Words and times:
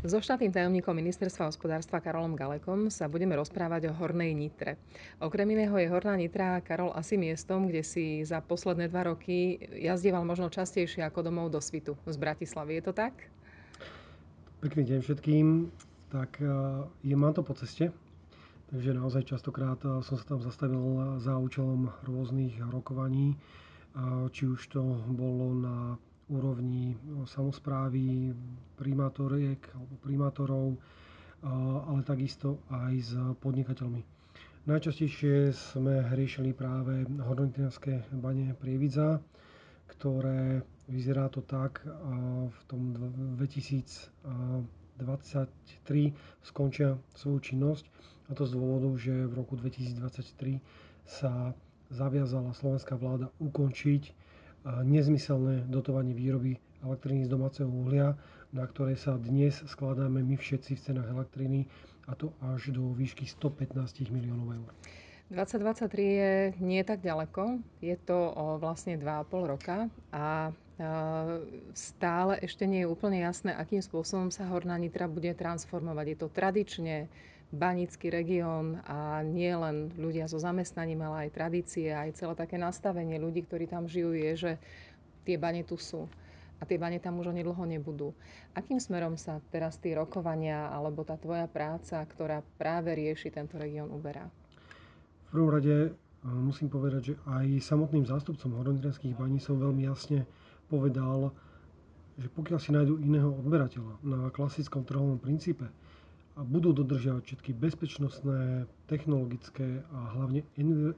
So 0.00 0.16
štátnym 0.16 0.48
tajomníkom 0.48 0.96
ministerstva 0.96 1.52
hospodárstva 1.52 2.00
Karolom 2.00 2.32
Galekom 2.32 2.88
sa 2.88 3.04
budeme 3.04 3.36
rozprávať 3.36 3.92
o 3.92 3.96
Hornej 4.00 4.32
Nitre. 4.32 4.80
Okrem 5.20 5.44
iného 5.52 5.76
je 5.76 5.92
Horná 5.92 6.16
Nitra, 6.16 6.56
Karol, 6.64 6.88
asi 6.96 7.20
miestom, 7.20 7.68
kde 7.68 7.84
si 7.84 8.24
za 8.24 8.40
posledné 8.40 8.88
dva 8.88 9.12
roky 9.12 9.60
jazdieval 9.60 10.24
možno 10.24 10.48
častejšie 10.48 11.04
ako 11.04 11.28
domov 11.28 11.52
do 11.52 11.60
Svitu 11.60 12.00
z 12.08 12.16
Bratislavy. 12.16 12.80
Je 12.80 12.84
to 12.88 12.96
tak? 12.96 13.12
Pekný 14.64 14.88
deň 14.88 14.98
všetkým. 15.04 15.68
Tak 16.08 16.40
e, 16.40 16.48
je, 17.04 17.12
mám 17.12 17.36
to 17.36 17.44
po 17.44 17.52
ceste, 17.52 17.92
takže 18.72 18.96
naozaj 18.96 19.28
častokrát 19.28 19.84
e, 19.84 20.00
som 20.00 20.16
sa 20.16 20.24
tam 20.24 20.40
zastavil 20.40 21.20
za 21.20 21.36
účelom 21.36 21.92
rôznych 22.08 22.56
rokovaní, 22.72 23.36
e, 23.36 24.32
či 24.32 24.48
už 24.48 24.64
to 24.64 24.80
bolo 25.12 25.52
na 25.52 26.00
úrovni 26.30 26.94
samozprávy, 27.26 28.30
primátoriek 28.74 29.58
alebo 29.70 29.94
primátorov, 29.98 30.66
ale 31.84 32.00
takisto 32.02 32.62
aj 32.68 32.94
s 32.96 33.12
podnikateľmi. 33.36 34.02
Najčastejšie 34.62 35.50
sme 35.50 36.04
riešili 36.10 36.52
práve 36.52 37.02
hornotinianské 37.18 37.90
bane 38.14 38.52
Prievidza, 38.54 39.18
ktoré 39.88 40.60
vyzerá 40.86 41.26
to 41.26 41.40
tak 41.40 41.80
v 42.46 42.60
tom 42.66 42.92
2023 43.34 44.20
skončia 46.42 46.94
svoju 47.12 47.38
činnosť 47.40 47.84
a 48.28 48.36
to 48.36 48.44
z 48.44 48.52
dôvodu, 48.52 48.90
že 48.94 49.26
v 49.26 49.32
roku 49.34 49.56
2023 49.56 50.60
sa 51.02 51.50
zaviazala 51.88 52.52
slovenská 52.52 52.94
vláda 52.94 53.32
ukončiť 53.38 54.02
nezmyselné 54.64 55.64
dotovanie 55.68 56.12
výroby 56.12 56.56
elektriny 56.84 57.24
z 57.24 57.30
domáceho 57.32 57.68
uhlia, 57.68 58.16
na 58.50 58.64
ktoré 58.66 58.96
sa 58.96 59.16
dnes 59.16 59.60
skladáme 59.64 60.20
my 60.24 60.36
všetci 60.36 60.76
v 60.76 60.84
cenách 60.84 61.08
elektriny 61.12 61.68
a 62.08 62.16
to 62.18 62.34
až 62.42 62.74
do 62.74 62.90
výšky 62.90 63.28
115 63.28 64.10
miliónov 64.10 64.48
eur. 64.56 64.70
2023 65.30 65.86
je 65.94 66.32
nie 66.58 66.82
tak 66.82 67.06
ďaleko, 67.06 67.62
je 67.78 67.94
to 68.02 68.34
o 68.34 68.58
vlastne 68.58 68.98
2,5 68.98 69.46
roka 69.46 69.86
a 70.10 70.50
stále 71.76 72.40
ešte 72.40 72.64
nie 72.64 72.82
je 72.82 72.90
úplne 72.90 73.20
jasné, 73.20 73.52
akým 73.52 73.84
spôsobom 73.84 74.32
sa 74.32 74.48
Horná 74.48 74.74
Nitra 74.80 75.06
bude 75.06 75.30
transformovať. 75.36 76.06
Je 76.08 76.18
to 76.18 76.28
tradične 76.32 76.96
banický 77.50 78.14
región 78.14 78.78
a 78.86 79.26
nie 79.26 79.50
len 79.50 79.90
ľudia 79.98 80.30
so 80.30 80.38
zamestnaním, 80.38 81.02
ale 81.02 81.26
aj 81.26 81.34
tradície, 81.34 81.90
aj 81.90 82.14
celé 82.14 82.34
také 82.38 82.54
nastavenie 82.54 83.18
ľudí, 83.18 83.42
ktorí 83.42 83.66
tam 83.66 83.90
žijú, 83.90 84.14
je, 84.14 84.30
že 84.38 84.52
tie 85.26 85.34
bane 85.34 85.66
tu 85.66 85.74
sú 85.74 86.06
a 86.60 86.62
tie 86.68 86.76
bane 86.76 87.00
tam 87.00 87.18
už 87.18 87.32
onedlho 87.32 87.64
nebudú. 87.64 88.12
Akým 88.52 88.76
smerom 88.78 89.16
sa 89.16 89.40
teraz 89.48 89.80
tie 89.80 89.96
rokovania 89.96 90.68
alebo 90.68 91.02
tá 91.02 91.16
tvoja 91.16 91.48
práca, 91.48 92.04
ktorá 92.04 92.44
práve 92.60 92.92
rieši 92.92 93.32
tento 93.32 93.56
región, 93.56 93.88
uberá? 93.88 94.28
V 95.32 95.40
prvom 95.40 95.50
rade 95.50 95.74
e, 95.74 95.90
musím 96.28 96.68
povedať, 96.68 97.02
že 97.02 97.14
aj 97.24 97.64
samotným 97.64 98.04
zástupcom 98.04 98.60
horonitrianských 98.60 99.16
baní 99.16 99.40
som 99.40 99.56
veľmi 99.56 99.88
jasne 99.88 100.28
povedal, 100.68 101.32
že 102.20 102.28
pokiaľ 102.28 102.58
si 102.60 102.70
nájdú 102.76 103.00
iného 103.00 103.32
odberateľa 103.32 104.04
na 104.04 104.28
klasickom 104.28 104.84
trhovom 104.84 105.16
princípe, 105.16 105.64
a 106.40 106.42
budú 106.48 106.72
dodržiavať 106.72 107.20
všetky 107.20 107.50
bezpečnostné, 107.52 108.64
technologické 108.88 109.84
a 109.92 109.98
hlavne 110.16 110.40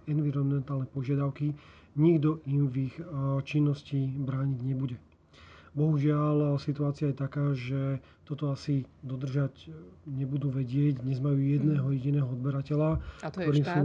environmentálne 0.06 0.86
požiadavky, 0.94 1.50
nikto 1.98 2.38
im 2.46 2.70
v 2.70 2.86
ich 2.86 2.96
činnosti 3.42 4.06
brániť 4.22 4.58
nebude. 4.62 5.02
Bohužiaľ, 5.74 6.62
situácia 6.62 7.10
je 7.10 7.16
taká, 7.16 7.58
že 7.58 7.98
toto 8.22 8.54
asi 8.54 8.86
dodržať 9.02 9.72
nebudú 10.06 10.52
vedieť. 10.52 11.02
Dnes 11.02 11.18
majú 11.18 11.42
jedného 11.42 11.88
hm. 11.90 11.94
jediného 11.96 12.28
odberateľa, 12.28 13.02
ktorým 13.26 13.66
sú, 13.66 13.80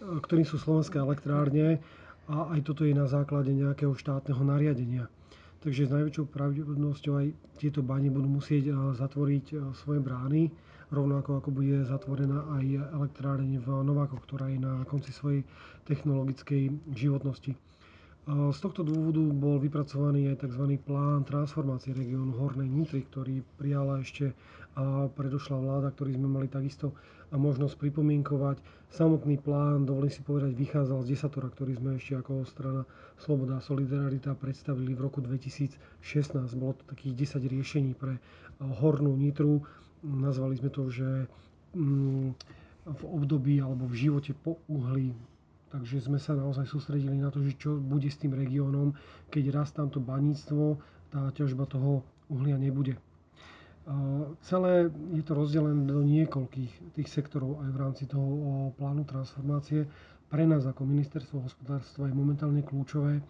ktorým 0.00 0.46
sú 0.48 0.56
slovenské 0.56 0.96
elektrárne 0.96 1.82
a 2.30 2.56
aj 2.56 2.72
toto 2.72 2.88
je 2.88 2.96
na 2.96 3.04
základe 3.04 3.52
nejakého 3.52 3.92
štátneho 3.92 4.40
nariadenia. 4.40 5.12
Takže 5.60 5.90
s 5.90 5.92
najväčšou 5.92 6.30
pravdepodobnosťou 6.30 7.12
aj 7.20 7.26
tieto 7.58 7.82
bane 7.82 8.06
budú 8.06 8.30
musieť 8.30 8.70
zatvoriť 8.96 9.74
svoje 9.82 9.98
brány 9.98 10.54
rovnako 10.90 11.42
ako 11.42 11.50
bude 11.50 11.82
zatvorená 11.86 12.46
aj 12.56 12.64
elektráreň 12.94 13.58
v 13.58 13.68
Novákoch, 13.82 14.22
ktorá 14.26 14.50
je 14.50 14.60
na 14.62 14.86
konci 14.86 15.10
svojej 15.10 15.42
technologickej 15.86 16.70
životnosti. 16.94 17.54
Z 18.26 18.58
tohto 18.58 18.82
dôvodu 18.82 19.22
bol 19.22 19.62
vypracovaný 19.62 20.34
aj 20.34 20.50
tzv. 20.50 20.82
plán 20.82 21.22
transformácie 21.22 21.94
regiónu 21.94 22.34
Hornej 22.34 22.66
Nitry, 22.66 23.06
ktorý 23.06 23.38
prijala 23.54 24.02
ešte 24.02 24.34
predošlá 25.14 25.62
vláda, 25.62 25.94
ktorý 25.94 26.18
sme 26.18 26.26
mali 26.26 26.50
takisto 26.50 26.90
možnosť 27.30 27.78
pripomienkovať. 27.78 28.58
Samotný 28.90 29.38
plán, 29.38 29.86
dovolím 29.86 30.10
si 30.10 30.26
povedať, 30.26 30.58
vychádzal 30.58 31.06
z 31.06 31.14
desatora, 31.14 31.54
ktorý 31.54 31.78
sme 31.78 32.02
ešte 32.02 32.18
ako 32.18 32.42
strana 32.50 32.82
Sloboda 33.18 33.58
a 33.58 33.64
Solidarita 33.64 34.34
predstavili 34.34 34.94
v 34.94 35.06
roku 35.06 35.22
2016. 35.22 35.78
Bolo 36.58 36.74
to 36.78 36.82
takých 36.90 37.30
10 37.38 37.46
riešení 37.46 37.94
pre 37.94 38.18
Hornú 38.58 39.14
Nitru 39.14 39.62
nazvali 40.02 40.58
sme 40.58 40.70
to, 40.72 40.90
že 40.90 41.30
mm, 41.76 42.28
v 42.86 43.02
období 43.02 43.58
alebo 43.58 43.86
v 43.86 43.98
živote 44.08 44.32
po 44.36 44.58
uhli. 44.70 45.14
Takže 45.74 46.06
sme 46.06 46.22
sa 46.22 46.38
naozaj 46.38 46.70
sústredili 46.70 47.18
na 47.18 47.28
to, 47.28 47.42
že 47.42 47.58
čo 47.58 47.76
bude 47.76 48.06
s 48.06 48.16
tým 48.16 48.32
regiónom, 48.32 48.94
keď 49.28 49.44
raz 49.50 49.74
tamto 49.74 49.98
baníctvo, 49.98 50.78
tá 51.10 51.34
ťažba 51.34 51.66
toho 51.66 52.06
uhlia 52.30 52.54
nebude. 52.54 52.94
Celé 54.42 54.90
je 55.14 55.22
to 55.22 55.32
rozdelené 55.34 55.86
do 55.86 56.02
niekoľkých 56.02 56.98
tých 56.98 57.08
sektorov 57.10 57.62
aj 57.62 57.70
v 57.70 57.78
rámci 57.78 58.04
toho 58.10 58.26
plánu 58.74 59.06
transformácie. 59.06 59.86
Pre 60.26 60.42
nás 60.42 60.66
ako 60.66 60.82
ministerstvo 60.82 61.46
hospodárstva 61.46 62.10
je 62.10 62.14
momentálne 62.14 62.66
kľúčové 62.66 63.22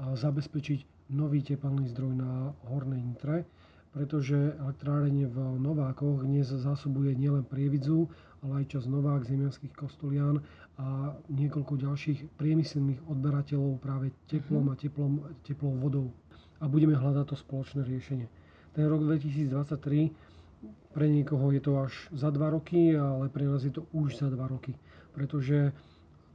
zabezpečiť 0.00 1.12
nový 1.12 1.44
tepelný 1.44 1.92
zdroj 1.92 2.16
na 2.16 2.48
Hornej 2.72 3.02
Nitre, 3.02 3.44
pretože 3.90 4.54
elektrárenie 4.62 5.26
v 5.26 5.58
Novákoch 5.58 6.22
dnes 6.22 6.46
zásobuje 6.46 7.14
nielen 7.18 7.42
Prievidzu, 7.42 8.06
ale 8.40 8.62
aj 8.62 8.78
čas 8.78 8.84
Novák, 8.86 9.26
Zemianských 9.26 9.74
Kostolian 9.74 10.38
a 10.78 11.12
niekoľko 11.28 11.74
ďalších 11.76 12.38
priemyselných 12.38 13.02
odberateľov 13.10 13.82
práve 13.82 14.14
teplom 14.30 14.70
a 14.70 14.78
teplom, 14.78 15.20
teplou 15.42 15.74
vodou. 15.76 16.08
A 16.62 16.70
budeme 16.70 16.94
hľadať 16.94 17.34
to 17.34 17.36
spoločné 17.36 17.82
riešenie. 17.84 18.30
Ten 18.72 18.86
rok 18.86 19.02
2023 19.04 20.94
pre 20.94 21.06
niekoho 21.10 21.50
je 21.50 21.60
to 21.60 21.72
až 21.82 21.92
za 22.14 22.30
2 22.30 22.56
roky, 22.56 22.94
ale 22.94 23.26
pre 23.26 23.44
nás 23.44 23.66
je 23.66 23.74
to 23.74 23.90
už 23.90 24.22
za 24.22 24.30
2 24.30 24.38
roky, 24.46 24.78
pretože 25.12 25.74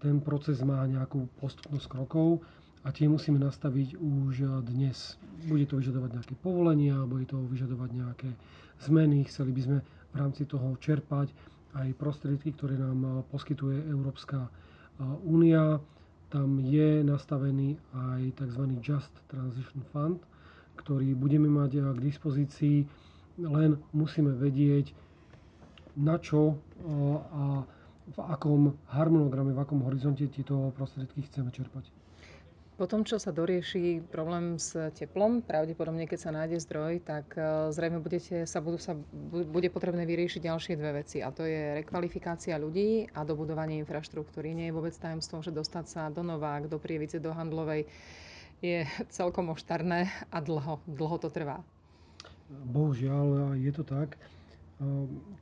ten 0.04 0.20
proces 0.20 0.60
má 0.62 0.84
nejakú 0.86 1.32
postupnosť 1.40 1.88
krokov 1.88 2.44
a 2.86 2.94
tie 2.94 3.10
musíme 3.10 3.42
nastaviť 3.42 3.98
už 3.98 4.34
dnes. 4.64 5.18
Bude 5.44 5.66
to 5.66 5.82
vyžadovať 5.82 6.10
nejaké 6.14 6.36
povolenia, 6.38 7.02
bude 7.04 7.26
to 7.26 7.42
vyžadovať 7.42 7.90
nejaké 7.92 8.30
zmeny. 8.80 9.26
Chceli 9.26 9.52
by 9.52 9.62
sme 9.62 9.78
v 10.14 10.16
rámci 10.16 10.46
toho 10.46 10.78
čerpať 10.78 11.34
aj 11.74 11.98
prostriedky, 11.98 12.54
ktoré 12.54 12.78
nám 12.78 13.26
poskytuje 13.28 13.90
Európska 13.90 14.48
únia. 15.26 15.82
Tam 16.30 16.62
je 16.62 17.02
nastavený 17.02 17.74
aj 17.92 18.38
tzv. 18.38 18.64
Just 18.80 19.12
Transition 19.28 19.82
Fund, 19.90 20.22
ktorý 20.78 21.18
budeme 21.18 21.50
mať 21.50 21.82
k 21.82 22.00
dispozícii, 22.00 22.86
len 23.38 23.82
musíme 23.92 24.30
vedieť, 24.32 24.94
na 25.98 26.22
čo 26.22 26.60
a 27.34 27.66
v 28.06 28.18
akom 28.22 28.78
harmonograme, 28.88 29.52
v 29.52 29.60
akom 29.60 29.82
horizonte 29.82 30.30
tieto 30.30 30.70
prostriedky 30.72 31.26
chceme 31.26 31.50
čerpať. 31.50 32.05
Po 32.76 32.92
tom, 32.92 33.08
čo 33.08 33.16
sa 33.16 33.32
dorieši 33.32 34.04
problém 34.12 34.60
s 34.60 34.76
teplom, 35.00 35.40
pravdepodobne 35.40 36.12
keď 36.12 36.20
sa 36.20 36.36
nájde 36.36 36.60
zdroj, 36.60 37.08
tak 37.08 37.32
e, 37.40 37.72
zrejme 37.72 38.04
budete, 38.04 38.44
sa 38.44 38.60
budú, 38.60 38.76
sa, 38.76 39.00
bude 39.48 39.72
potrebné 39.72 40.04
vyriešiť 40.04 40.44
ďalšie 40.44 40.76
dve 40.76 41.00
veci. 41.00 41.24
A 41.24 41.32
to 41.32 41.48
je 41.48 41.80
rekvalifikácia 41.80 42.60
ľudí 42.60 43.08
a 43.16 43.24
dobudovanie 43.24 43.80
infraštruktúry. 43.80 44.52
Nie 44.52 44.68
je 44.68 44.76
vôbec 44.76 44.92
tajomstvom, 44.92 45.40
že 45.40 45.56
dostať 45.56 45.86
sa 45.88 46.02
do 46.12 46.20
Novák, 46.20 46.68
do 46.68 46.76
Prievice, 46.76 47.24
do 47.24 47.32
Handlovej 47.32 47.88
je 48.60 48.84
celkom 49.18 49.56
oštarné 49.56 50.12
a 50.28 50.38
dlho, 50.44 50.84
dlho 50.84 51.18
to 51.20 51.32
trvá. 51.32 51.64
Bohužiaľ, 52.52 53.56
je 53.58 53.72
to 53.74 53.88
tak. 53.88 54.20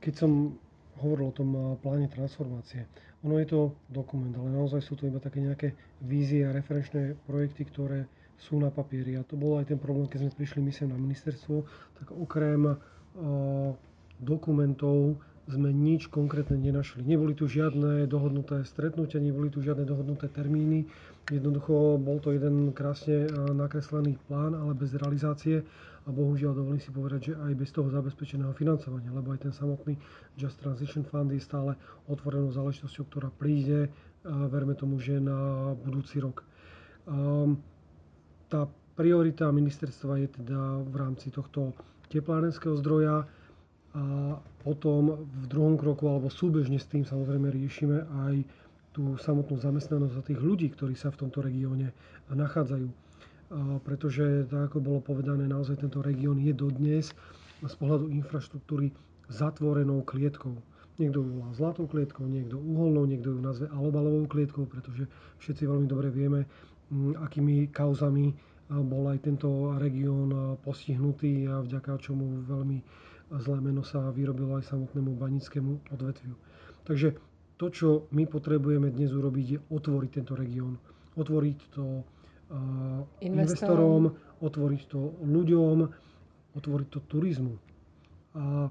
Keď 0.00 0.14
som 0.14 0.56
hovoril 1.02 1.30
o 1.30 1.36
tom 1.36 1.50
pláne 1.82 2.06
transformácie. 2.06 2.86
Ono 3.24 3.40
je 3.40 3.48
to 3.48 3.60
dokument, 3.88 4.30
ale 4.36 4.52
naozaj 4.52 4.84
sú 4.84 4.94
to 4.94 5.08
iba 5.08 5.18
také 5.18 5.40
nejaké 5.40 5.72
vízie 6.04 6.44
a 6.44 6.52
referenčné 6.52 7.16
projekty, 7.24 7.64
ktoré 7.66 8.04
sú 8.36 8.60
na 8.60 8.68
papieri. 8.68 9.16
A 9.16 9.24
to 9.24 9.34
bol 9.38 9.56
aj 9.56 9.72
ten 9.72 9.80
problém, 9.80 10.06
keď 10.06 10.28
sme 10.28 10.36
prišli 10.36 10.60
my 10.60 10.72
sem 10.74 10.88
na 10.92 10.98
ministerstvo, 11.00 11.64
tak 11.96 12.12
okrem 12.12 12.76
dokumentov 14.20 15.16
sme 15.44 15.68
nič 15.70 16.08
konkrétne 16.08 16.56
nenašli. 16.56 17.04
Neboli 17.04 17.36
tu 17.36 17.44
žiadne 17.44 18.08
dohodnuté 18.08 18.64
stretnutia, 18.64 19.20
neboli 19.20 19.52
tu 19.52 19.60
žiadne 19.60 19.84
dohodnuté 19.84 20.32
termíny. 20.32 20.88
Jednoducho 21.28 22.00
bol 22.00 22.20
to 22.20 22.32
jeden 22.32 22.72
krásne 22.72 23.28
nakreslený 23.52 24.16
plán, 24.28 24.56
ale 24.56 24.72
bez 24.72 24.96
realizácie 24.96 25.64
a 26.04 26.12
bohužiaľ 26.12 26.52
dovolím 26.52 26.80
si 26.84 26.92
povedať, 26.92 27.32
že 27.32 27.34
aj 27.36 27.52
bez 27.56 27.72
toho 27.72 27.88
zabezpečeného 27.88 28.52
financovania, 28.52 29.08
lebo 29.08 29.32
aj 29.32 29.48
ten 29.48 29.52
samotný 29.56 29.96
Just 30.36 30.60
Transition 30.60 31.00
Fund 31.04 31.32
je 31.32 31.40
stále 31.40 31.76
otvorenou 32.12 32.52
záležitosťou, 32.52 33.04
ktorá 33.08 33.28
príde, 33.32 33.88
verme 34.24 34.76
tomu, 34.76 35.00
že 35.00 35.16
na 35.16 35.72
budúci 35.80 36.20
rok. 36.20 36.44
Tá 38.52 38.68
priorita 38.96 39.48
ministerstva 39.48 40.20
je 40.24 40.28
teda 40.44 40.60
v 40.84 40.94
rámci 40.96 41.32
tohto 41.32 41.72
teplárenského 42.12 42.76
zdroja 42.80 43.24
a 43.94 44.36
potom 44.66 45.22
v 45.22 45.44
druhom 45.46 45.78
kroku 45.78 46.10
alebo 46.10 46.26
súbežne 46.26 46.82
s 46.82 46.90
tým 46.90 47.06
samozrejme 47.06 47.46
riešime 47.54 48.02
aj 48.26 48.42
tú 48.90 49.14
samotnú 49.18 49.58
zamestnanosť 49.58 50.14
za 50.14 50.22
tých 50.26 50.40
ľudí, 50.42 50.70
ktorí 50.74 50.98
sa 50.98 51.14
v 51.14 51.26
tomto 51.26 51.42
regióne 51.42 51.94
nachádzajú. 52.30 52.90
Pretože, 53.86 54.50
tak 54.50 54.70
ako 54.70 54.78
bolo 54.82 54.98
povedané, 54.98 55.46
naozaj 55.46 55.78
tento 55.82 56.02
región 56.02 56.42
je 56.42 56.50
dodnes 56.50 57.10
z 57.62 57.74
pohľadu 57.78 58.10
infraštruktúry 58.10 58.90
zatvorenou 59.30 60.02
klietkou. 60.02 60.58
Niekto 60.98 61.22
ju 61.22 61.30
volá 61.38 61.50
zlatou 61.54 61.86
klietkou, 61.90 62.26
niekto 62.26 62.58
uholnou, 62.58 63.06
niekto 63.06 63.34
ju 63.34 63.38
nazve 63.42 63.66
alobalovou 63.70 64.26
klietkou, 64.30 64.66
pretože 64.66 65.06
všetci 65.42 65.70
veľmi 65.70 65.86
dobre 65.90 66.10
vieme, 66.10 66.46
akými 67.18 67.70
kauzami 67.74 68.30
bol 68.70 69.10
aj 69.10 69.26
tento 69.26 69.74
región 69.78 70.58
postihnutý 70.62 71.50
a 71.50 71.62
vďaka 71.62 71.98
čomu 71.98 72.46
veľmi 72.46 72.78
zlé 73.30 73.58
meno 73.60 73.82
sa 73.84 74.10
vyrobilo 74.12 74.56
aj 74.58 74.68
samotnému 74.68 75.16
banickému 75.16 75.92
odvetviu. 75.92 76.34
Takže 76.84 77.16
to, 77.56 77.66
čo 77.70 77.88
my 78.12 78.26
potrebujeme 78.28 78.90
dnes 78.90 79.14
urobiť, 79.14 79.46
je 79.46 79.58
otvoriť 79.70 80.10
tento 80.10 80.34
región. 80.36 80.76
Otvoriť 81.14 81.58
to 81.72 82.02
investorom, 83.22 83.22
investorom 83.22 84.02
otvoriť 84.44 84.80
to 84.90 85.00
ľuďom, 85.24 85.88
otvoriť 86.54 86.88
to 86.92 87.00
turizmu. 87.08 87.54
A 88.34 88.68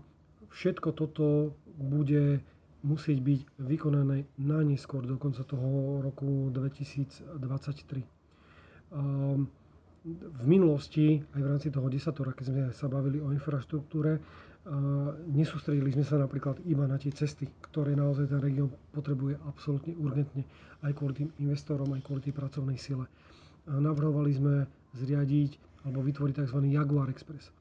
všetko 0.53 0.91
toto 0.93 1.55
bude 1.79 2.43
musieť 2.83 3.23
byť 3.23 3.39
vykonané 3.63 4.27
najneskôr 4.37 5.07
do 5.07 5.15
konca 5.15 5.41
toho 5.47 6.03
roku 6.03 6.51
2023. 6.51 8.03
V 10.03 10.43
minulosti, 10.43 11.23
aj 11.31 11.39
v 11.39 11.47
rámci 11.47 11.71
toho 11.71 11.87
desatora, 11.87 12.35
keď 12.35 12.45
sme 12.51 12.61
sa 12.75 12.91
bavili 12.91 13.23
o 13.23 13.31
infraštruktúre, 13.31 14.19
nesústredili 15.31 15.95
sme 15.95 16.03
sa 16.03 16.19
napríklad 16.19 16.59
iba 16.67 16.83
na 16.83 16.99
tie 16.99 17.15
cesty, 17.15 17.47
ktoré 17.71 17.95
naozaj 17.95 18.27
ten 18.27 18.43
región 18.43 18.67
potrebuje 18.91 19.39
absolútne 19.47 19.95
urgentne, 19.95 20.43
aj 20.83 20.91
kvôli 20.99 21.23
tým 21.23 21.29
investorom, 21.39 21.87
aj 21.95 22.03
kvôli 22.03 22.19
tej 22.19 22.35
pracovnej 22.35 22.75
sile. 22.75 23.07
Navrhovali 23.63 24.35
sme 24.35 24.67
zriadiť 24.99 25.87
alebo 25.87 26.03
vytvoriť 26.03 26.35
tzv. 26.35 26.59
Jaguar 26.67 27.07
Express. 27.07 27.55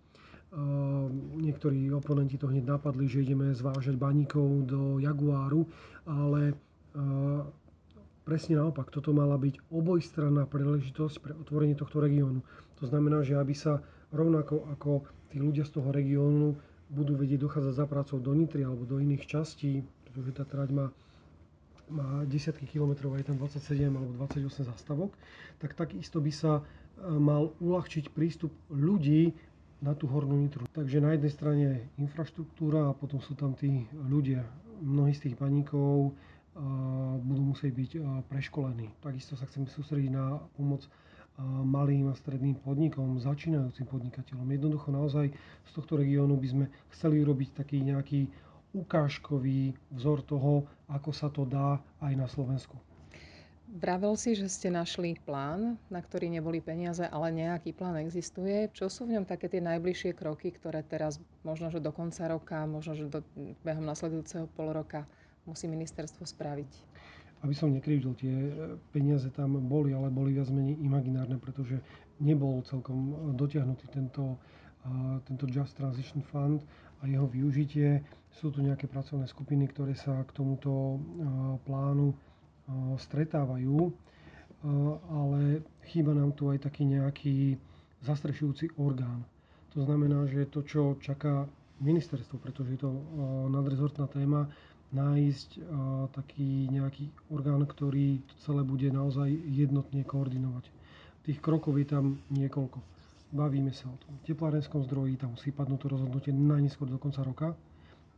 Niektorí 1.38 1.94
oponenti 1.94 2.42
to 2.42 2.50
hneď 2.50 2.66
napadli, 2.66 3.06
že 3.06 3.22
ideme 3.22 3.54
zvážať 3.54 3.94
baníkov 3.94 4.66
do 4.66 4.98
Jaguáru, 4.98 5.62
ale 6.10 6.58
presne 8.22 8.58
naopak, 8.58 8.90
toto 8.90 9.10
mala 9.10 9.34
byť 9.38 9.70
obojstranná 9.70 10.46
príležitosť 10.46 11.16
pre 11.18 11.32
otvorenie 11.34 11.74
tohto 11.74 11.98
regiónu. 11.98 12.42
To 12.78 12.84
znamená, 12.86 13.22
že 13.22 13.38
aby 13.38 13.54
sa 13.54 13.82
rovnako 14.10 14.66
ako 14.74 15.06
tí 15.32 15.40
ľudia 15.40 15.64
z 15.66 15.78
toho 15.80 15.88
regiónu 15.90 16.54
budú 16.92 17.16
vedieť 17.16 17.40
dochádzať 17.48 17.74
za 17.74 17.86
prácou 17.88 18.20
do 18.20 18.36
Nitry 18.36 18.68
alebo 18.68 18.84
do 18.84 19.00
iných 19.00 19.24
častí, 19.24 19.80
pretože 20.04 20.36
tá 20.36 20.44
trať 20.44 20.68
má, 20.76 20.86
má 21.88 22.22
desiatky 22.28 22.68
kilometrov, 22.68 23.16
aj 23.16 23.32
tam 23.32 23.40
27 23.40 23.88
alebo 23.88 24.12
28 24.20 24.68
zastavok, 24.68 25.10
tak 25.56 25.72
takisto 25.72 26.20
by 26.20 26.32
sa 26.32 26.60
e, 26.60 26.62
mal 27.16 27.56
uľahčiť 27.64 28.12
prístup 28.12 28.52
ľudí 28.68 29.32
na 29.80 29.96
tú 29.96 30.06
hornú 30.06 30.36
Nitru. 30.36 30.68
Takže 30.70 31.02
na 31.02 31.16
jednej 31.16 31.32
strane 31.32 31.66
infraštruktúra 31.96 32.92
a 32.92 32.96
potom 32.96 33.18
sú 33.18 33.34
tam 33.34 33.56
tí 33.56 33.88
ľudia. 34.06 34.44
Mnohí 34.78 35.16
z 35.16 35.26
tých 35.30 35.36
paníkov 35.40 36.14
budú 37.22 37.42
musieť 37.56 37.72
byť 37.72 37.90
e, 37.96 38.00
preškolení. 38.28 38.92
Takisto 39.00 39.34
sa 39.40 39.48
chceme 39.48 39.68
sústrediť 39.72 40.12
na 40.12 40.36
pomoc 40.56 40.84
malým 41.64 42.12
a 42.12 42.14
stredným 42.14 42.60
podnikom, 42.60 43.16
začínajúcim 43.16 43.88
podnikateľom. 43.88 44.44
Jednoducho 44.52 44.92
naozaj 44.92 45.32
z 45.64 45.70
tohto 45.72 45.96
regiónu 45.96 46.36
by 46.36 46.48
sme 46.48 46.64
chceli 46.92 47.24
urobiť 47.24 47.56
taký 47.56 47.80
nejaký 47.80 48.28
ukážkový 48.76 49.72
vzor 49.96 50.24
toho, 50.28 50.68
ako 50.92 51.10
sa 51.12 51.32
to 51.32 51.48
dá 51.48 51.80
aj 52.04 52.12
na 52.16 52.28
Slovensku. 52.28 52.76
Vravel 53.72 54.20
si, 54.20 54.36
že 54.36 54.52
ste 54.52 54.68
našli 54.68 55.16
plán, 55.24 55.80
na 55.88 56.04
ktorý 56.04 56.28
neboli 56.28 56.60
peniaze, 56.60 57.08
ale 57.08 57.32
nejaký 57.32 57.72
plán 57.72 57.96
existuje. 57.96 58.68
Čo 58.76 58.92
sú 58.92 59.08
v 59.08 59.16
ňom 59.16 59.24
také 59.24 59.48
tie 59.48 59.64
najbližšie 59.64 60.12
kroky, 60.12 60.52
ktoré 60.52 60.84
teraz 60.84 61.16
možno, 61.40 61.72
že 61.72 61.80
do 61.80 61.88
konca 61.88 62.28
roka, 62.28 62.68
možno, 62.68 62.92
že 62.92 63.08
do, 63.08 63.24
behom 63.64 63.88
nasledujúceho 63.88 64.44
pol 64.52 64.76
roka 64.76 65.08
musí 65.46 65.66
ministerstvo 65.68 66.26
spraviť? 66.26 66.92
aby 67.42 67.54
som 67.54 67.74
nekrivdil, 67.74 68.14
tie 68.14 68.30
e, 68.30 68.50
peniaze 68.94 69.26
tam 69.34 69.58
boli, 69.58 69.90
ale 69.90 70.14
boli 70.14 70.38
viac 70.38 70.48
menej 70.48 70.78
imaginárne, 70.78 71.42
pretože 71.42 71.82
nebol 72.22 72.62
celkom 72.62 72.98
e, 72.98 73.14
dotiahnutý 73.34 73.90
tento, 73.90 74.38
tento 75.26 75.46
Just 75.46 75.78
Transition 75.78 76.22
Fund 76.26 76.62
a 77.02 77.06
jeho 77.06 77.26
využitie. 77.26 78.02
Sú 78.34 78.50
tu 78.50 78.62
nejaké 78.62 78.90
pracovné 78.90 79.26
skupiny, 79.30 79.70
ktoré 79.70 79.94
sa 79.98 80.22
k 80.22 80.30
tomuto 80.34 80.70
e, 80.70 80.98
plánu 81.66 82.14
stretávajú, 82.94 83.90
ale 85.10 85.66
chýba 85.90 86.14
nám 86.14 86.30
tu 86.38 86.46
aj 86.46 86.62
taký 86.62 86.86
nejaký 86.86 87.58
zastrešujúci 88.06 88.78
orgán. 88.78 89.26
To 89.74 89.82
znamená, 89.82 90.30
že 90.30 90.46
to, 90.46 90.62
čo 90.62 90.94
čaká 91.02 91.50
ministerstvo, 91.82 92.38
pretože 92.38 92.78
je 92.78 92.86
to 92.86 92.94
nadrezortná 93.50 94.06
téma, 94.06 94.46
nájsť 94.92 95.48
taký 96.12 96.68
nejaký 96.68 97.08
orgán, 97.28 97.64
ktorý 97.64 98.20
to 98.28 98.34
celé 98.44 98.60
bude 98.60 98.84
naozaj 98.88 99.28
jednotne 99.48 100.04
koordinovať. 100.04 100.68
Tých 101.24 101.40
krokov 101.40 101.80
je 101.80 101.86
tam 101.88 102.04
niekoľko. 102.28 102.78
Bavíme 103.32 103.72
sa 103.72 103.88
o 103.88 103.96
tom 103.96 104.12
teplárenskom 104.28 104.84
zdroji, 104.84 105.16
tam 105.16 105.32
musí 105.32 105.48
padnúť 105.48 105.80
to 105.80 105.88
rozhodnutie 105.88 106.32
najneskôr 106.36 106.84
do 106.84 107.00
konca 107.00 107.24
roka. 107.24 107.48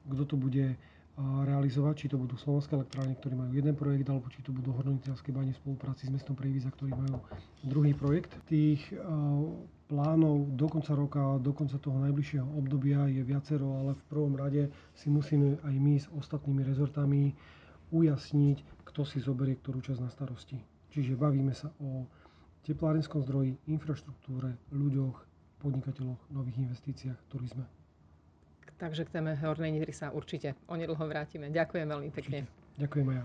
Kto 0.04 0.26
to 0.26 0.34
bude 0.34 0.74
realizovať, 1.18 1.94
či 1.94 2.06
to 2.10 2.18
budú 2.18 2.34
slovenské 2.34 2.74
elektrárne, 2.74 3.14
ktorí 3.14 3.38
majú 3.38 3.54
jeden 3.54 3.78
projekt, 3.78 4.10
alebo 4.10 4.26
či 4.26 4.42
to 4.42 4.50
budú 4.50 4.74
hornonitrianské 4.74 5.30
bane 5.30 5.54
v 5.54 5.60
spolupráci 5.62 6.10
s 6.10 6.10
mestom 6.10 6.34
Prievidza, 6.34 6.74
ktorí 6.74 6.90
majú 6.90 7.22
druhý 7.62 7.94
projekt. 7.94 8.34
Tých 8.50 8.82
plánov 9.86 10.58
do 10.58 10.66
konca 10.66 10.90
roka, 10.98 11.38
do 11.38 11.54
konca 11.54 11.78
toho 11.78 12.02
najbližšieho 12.02 12.48
obdobia 12.58 13.06
je 13.06 13.22
viacero, 13.22 13.78
ale 13.78 13.94
v 13.94 14.04
prvom 14.10 14.34
rade 14.34 14.74
si 14.98 15.06
musíme 15.06 15.62
aj 15.62 15.74
my 15.78 15.94
s 16.02 16.10
ostatnými 16.10 16.66
rezortami 16.66 17.30
ujasniť, 17.94 18.82
kto 18.82 19.06
si 19.06 19.22
zoberie 19.22 19.54
ktorú 19.54 19.84
časť 19.86 20.00
na 20.02 20.10
starosti. 20.10 20.58
Čiže 20.90 21.14
bavíme 21.14 21.54
sa 21.54 21.70
o 21.78 22.10
teplárenskom 22.66 23.22
zdroji, 23.22 23.54
infraštruktúre, 23.70 24.56
ľuďoch, 24.74 25.14
podnikateľoch, 25.62 26.32
nových 26.34 26.58
investíciách, 26.58 27.18
turizme. 27.30 27.83
Takže 28.84 29.08
k 29.08 29.16
téme 29.16 29.32
Hornej 29.40 29.72
Nitry 29.72 29.96
sa 29.96 30.12
určite 30.12 30.52
onedlho 30.68 31.00
vrátime. 31.08 31.48
Ďakujem 31.48 31.88
veľmi 31.88 32.12
pekne. 32.12 32.44
Ďakujem 32.76 33.06
aj 33.08 33.16
ja. 33.16 33.24